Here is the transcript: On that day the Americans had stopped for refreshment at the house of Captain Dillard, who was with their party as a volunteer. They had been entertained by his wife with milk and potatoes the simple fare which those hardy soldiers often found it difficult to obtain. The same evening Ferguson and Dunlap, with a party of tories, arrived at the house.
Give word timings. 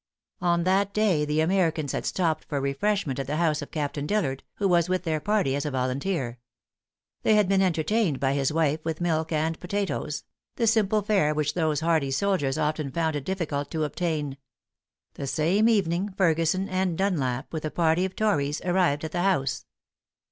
On 0.41 0.63
that 0.63 0.95
day 0.95 1.25
the 1.25 1.41
Americans 1.41 1.91
had 1.91 2.07
stopped 2.07 2.45
for 2.45 2.59
refreshment 2.59 3.19
at 3.19 3.27
the 3.27 3.35
house 3.35 3.61
of 3.61 3.69
Captain 3.69 4.07
Dillard, 4.07 4.41
who 4.55 4.67
was 4.67 4.89
with 4.89 5.03
their 5.03 5.19
party 5.19 5.55
as 5.55 5.63
a 5.63 5.69
volunteer. 5.69 6.39
They 7.21 7.35
had 7.35 7.47
been 7.47 7.61
entertained 7.61 8.19
by 8.19 8.33
his 8.33 8.51
wife 8.51 8.79
with 8.83 8.99
milk 8.99 9.31
and 9.31 9.59
potatoes 9.59 10.23
the 10.55 10.65
simple 10.65 11.03
fare 11.03 11.35
which 11.35 11.53
those 11.53 11.81
hardy 11.81 12.09
soldiers 12.09 12.57
often 12.57 12.89
found 12.91 13.15
it 13.15 13.25
difficult 13.25 13.69
to 13.69 13.83
obtain. 13.83 14.37
The 15.13 15.27
same 15.27 15.69
evening 15.69 16.11
Ferguson 16.17 16.67
and 16.67 16.97
Dunlap, 16.97 17.53
with 17.53 17.63
a 17.63 17.69
party 17.69 18.03
of 18.03 18.15
tories, 18.15 18.59
arrived 18.61 19.03
at 19.05 19.11
the 19.11 19.21
house. 19.21 19.65